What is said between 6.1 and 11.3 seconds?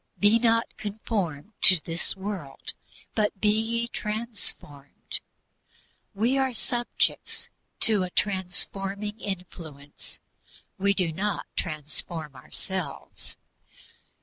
we are subjects to transforming influence, we do